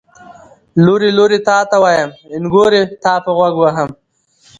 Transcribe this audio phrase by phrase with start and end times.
[0.43, 2.09] ـ لورې لورې تاته ويم،
[2.43, 3.89] نګورې تاپه غوږ وهم.